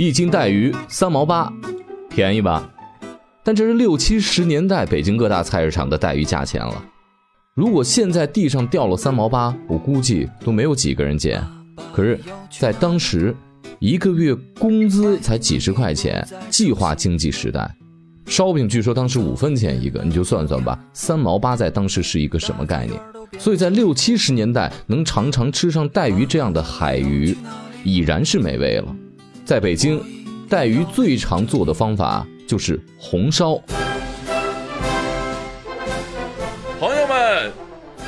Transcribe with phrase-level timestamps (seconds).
[0.00, 1.52] 一斤带鱼三毛八，
[2.08, 2.70] 便宜吧？
[3.42, 6.84] 但这是六七十年代北京各大菜市场的带鱼价钱了。
[7.56, 11.42] 如果现在地上掉了三毛八，我估计都没有几个人捡。
[11.92, 12.16] 可是，
[12.48, 13.34] 在当时，
[13.80, 17.68] 一个月工资才几十块钱，计划经济时代，
[18.24, 22.96] 烧饼据说当时五分钱一个，你就算算吧，三毛八在当时是一个什么概念？
[23.36, 27.36] 所以在六七十年代，能常常吃上带鱼这样的海鱼，
[27.82, 28.94] 已然是美味了。
[29.48, 29.98] 在北京，
[30.46, 33.58] 带鱼最常做的方法就是红烧。
[36.78, 37.50] 朋友们，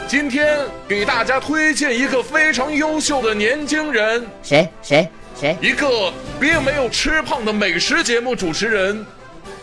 [0.07, 5.57] 今天给大家推荐一个非常优秀的年轻人，谁谁谁？
[5.63, 9.07] 一个并没有吃胖的美食节目主持人，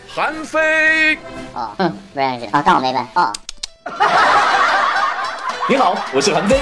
[0.07, 1.15] 韩飞。
[1.53, 3.31] 哦，嗯，不认识啊，当我没问哦。
[5.69, 6.57] 你好，我是韩飞。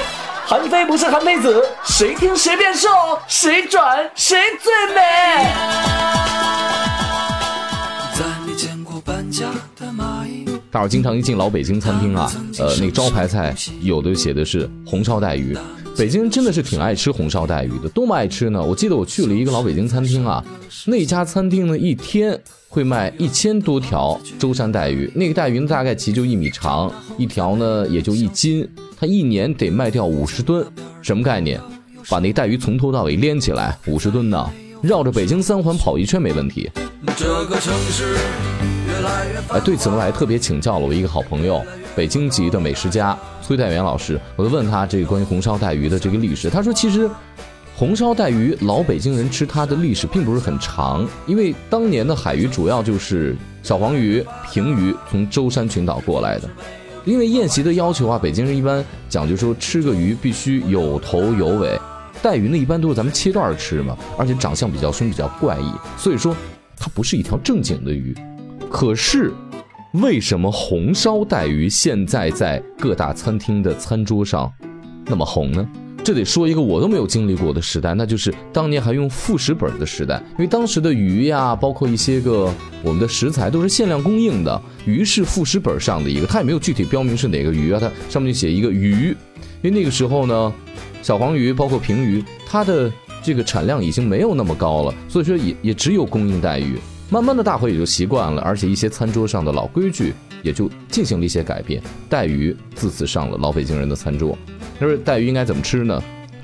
[0.47, 2.87] 韩非不是韩非子，谁听谁变瘦，
[3.27, 5.01] 谁转谁最美。
[10.69, 15.57] 大伙经常一进老北京餐厅啊，呃，那个招牌菜有的写的是红烧带鱼。
[15.97, 18.61] 北京人真的是挺爱吃红烧带鱼的，多么爱吃呢？
[18.61, 20.43] 我记得我去了一个老北京餐厅啊，
[20.85, 22.39] 那家餐厅呢一天
[22.69, 30.65] 会卖一千多条舟山带鱼，那个带鱼呢大概其就一米长，一条呢也就一斤，他一年得卖掉五十吨，
[31.01, 31.59] 什么概念？
[32.09, 34.49] 把那带鱼从头到尾连起来，五十吨呢，
[34.81, 36.69] 绕着北京三环跑一圈没问题。
[37.17, 38.15] 这个城市
[39.49, 41.61] 哎，对此呢，我还特别请教了我一个好朋友，
[41.95, 44.19] 北京籍的美食家崔代元老师。
[44.35, 47.09] 我就问他这个关于红烧带鱼的这个历史，他说其实
[47.75, 56.49] 红烧带鱼老北京人吃它的历史并不是很长，因为当年的海鱼主要就是小黄鱼、平鱼从舟山群岛过来的。
[57.05, 61.79] 因为宴席的要求啊，北京人一般讲究说吃个鱼必须有头有尾，
[62.21, 66.35] 带鱼呢一般都是咱们切段吃嘛，而且长相比较凶，比较怪异，所以说
[66.75, 68.15] 它不是一条正经的鱼。
[68.71, 69.31] 可是，
[69.93, 74.51] 为什么红烧带鱼现在在各大餐厅的餐桌上
[75.05, 75.65] 那么红呢？
[76.05, 80.21] 这得说一个我都没有经历过的时代，那就是当年还用副食本的时代。
[80.33, 89.17] 因为当时的鱼呀，包括一些个我们的食材都是限量供应的，鱼是副食本上的一个，它也没有具体标明是哪个鱼啊，它上面就写一个鱼。
[89.63, 90.53] 因为那个时候呢，
[91.01, 92.91] 小黄鱼包括平鱼，它的
[93.23, 96.77] 这个产量已经没有那么高了，所以说也也只有供应带鱼。
[97.09, 101.81] 慢慢的，大伙也就习惯了，而且一些餐桌上的老规矩也就进行了一些改变。
[102.07, 104.37] 带鱼自此上了老北京人的餐桌。
[104.79, 106.01] 那么带鱼应该怎么吃呢？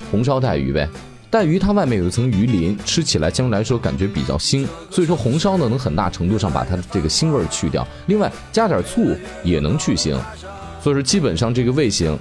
[0.09, 0.87] 红烧带鱼呗。
[1.29, 7.87] 带鱼它外面有一层鱼鳞，吃起来相对来说感觉比较腥，所以说红烧呢能很大程度上把它的这个腥味去掉。
[8.07, 10.17] 另外加点醋也能去腥，
[10.81, 12.17] 所以说基本上这个味型。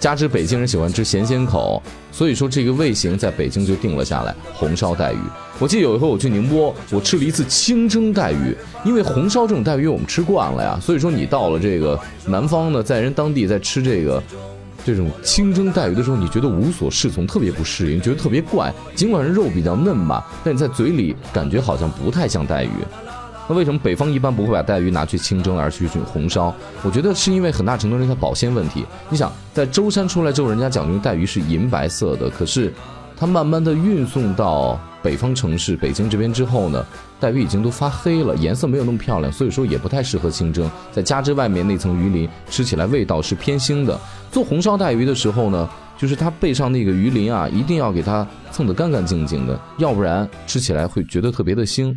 [0.00, 1.82] 加之北京人喜欢吃咸鲜口，
[2.12, 4.32] 所以说这个味型在北京就定了下来。
[4.54, 5.18] 红烧带鱼，
[5.58, 14.22] 我记得有一回我去宁波，我吃了一次清蒸带鱼，因为红烧这种带鱼我们吃惯了呀，所以说你到了这个南方呢，在人当地在吃这个
[14.88, 18.72] 这种清蒸带鱼的时候，你觉得无所适从，特别不适应，觉得特别怪。
[18.94, 22.70] 尽管是肉比较嫩吧，但你在嘴里感觉好像不太像带鱼。
[23.46, 26.54] 那为什么北方一般不会把带鱼拿去清蒸，而去去红烧？
[26.82, 28.82] 我觉得是因为很大程度上它保鲜问题。
[29.10, 32.72] 你想，在舟山出来之后，人家讲究带鱼是银白色的，可是
[33.18, 36.86] 它慢慢的运送到北方城市北京这边之后呢，
[37.18, 40.70] 带鱼已经都发黑了，颜色没有那么漂亮，所以说也不太适合清蒸。
[40.92, 43.98] 再加之外面那层鱼鳞，吃起来味道是偏腥的。
[44.30, 51.92] 做红烧带鱼的时候呢，就是它背上那个鱼鳞啊，一定要给它蹭得干干净净的，要不然吃起来会觉得特别的腥。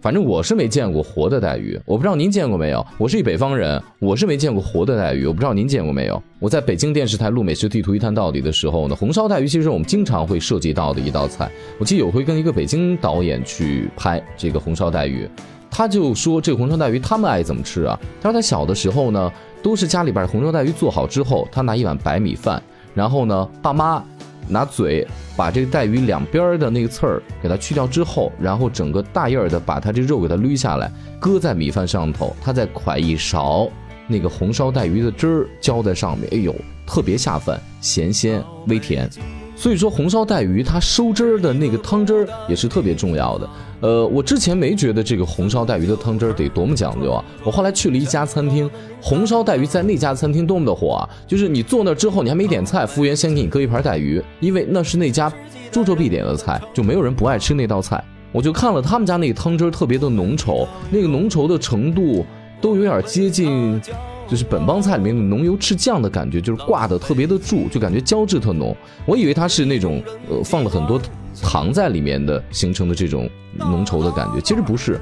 [0.00, 2.86] 反正我是没见过活的带鱼，我不知道您见过没有。
[2.98, 6.22] 我是一北方人，我是没见过活的带鱼，我不知道您见过没有。
[6.38, 11.50] 我在北京电视台录《美食地图一探到底》的时候呢，红烧带鱼其实我们经常会涉及到的一道菜。
[11.80, 15.28] 我记得有回跟一个北京导演去拍这个红烧带鱼，
[15.68, 17.98] 他就说这个红烧带鱼他们爱怎么吃啊？
[18.20, 19.32] 他说他小的时候呢，
[19.64, 22.62] 都是家里边红烧带鱼做好之后，他拿一碗白米饭，
[22.94, 24.04] 然后呢，爸妈。
[24.48, 30.90] 拿嘴把这个带鱼两边的那个刺儿给它去掉之后，然后整个大叶儿的把它这肉给它捋下来，
[31.20, 33.68] 搁在米饭上头，它再㧟一勺
[34.06, 36.54] 那个红烧带鱼的汁儿浇在上面，哎呦，
[36.86, 39.08] 特别下饭，咸鲜微甜。
[39.58, 43.50] 所以说红烧带鱼它收汁儿的那个汤汁儿也是特别重要的。
[43.80, 47.24] 呃，我之前没觉得这个红烧带鱼的汤汁儿得多么讲究啊。
[47.42, 48.70] 我后来去了一家餐厅，
[49.00, 51.08] 红烧带鱼在那家餐厅多么的火啊！
[51.26, 55.32] 就是你坐那之后，你还没点菜，服务员先给你搁一盘带鱼，因为那是那家
[55.72, 58.02] 桌桌必点的菜，就没有人不爱吃那道菜。
[58.30, 62.24] 我就看了他们家那个汤汁儿特别的浓稠，那个浓稠的程度
[62.60, 63.80] 都有点接近
[64.28, 68.76] 就是本帮菜里面的浓油赤酱的感觉，就是挂的特别的住，就感觉胶质特浓。
[69.06, 71.00] 我以为它是那种呃放了很多
[71.42, 75.00] 糖在里面的形成的这种浓稠的感觉，其实不是。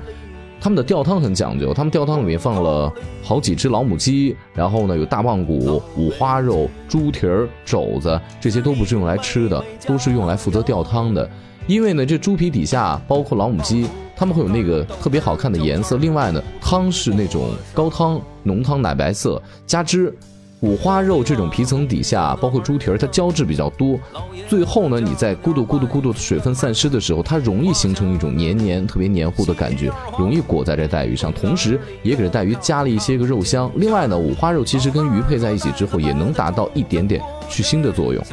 [0.59, 2.91] 他们的吊汤很讲究，他们吊汤里面放了
[3.23, 11.29] 好几只老母鸡，然后呢有大棒骨、五花肉、猪蹄儿、肘子，这些都不是用来吃的，都是用来负责吊汤的。
[11.67, 15.99] 因为呢，这猪皮底下包括老母鸡，它们会有那个特别好看的颜色。
[15.99, 20.13] 另外呢，汤是那种高汤、浓汤、奶白色，加之。
[20.61, 24.01] 五花肉这种皮层底下，包括猪蹄儿，它胶质比较多。
[24.49, 33.71] 最后呢，你在咕嘟咕嘟咕嘟水分散失的时候，它容易形成一种黏黏、特别黏糊的感觉，容易裹在这带鱼上，同时也给这带鱼加了一些个肉香。
[33.77, 38.25] 另外呢，五花肉其实跟鱼配在一起之后，也能达到一点点去腥的作用。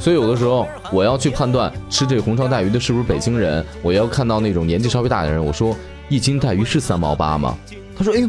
[0.00, 5.76] 所以有的时候我要去判断吃这个红烧带鱼的是不是北京人，我要看到那种年纪稍微大的人，我说
[6.08, 7.56] 一斤带鱼是三毛八吗？
[7.94, 8.28] 他说：“哎呦，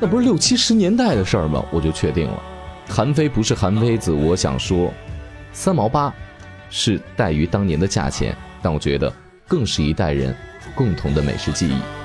[0.00, 2.42] 那不是六七十年代的事儿吗？”我就确定了。
[2.88, 4.92] 韩非不是韩非子，我想说，
[5.52, 6.12] 三毛八
[6.68, 9.12] 是带鱼当年的价钱，但我觉得
[9.46, 10.34] 更是一代人
[10.74, 11.97] 共同的美食记忆。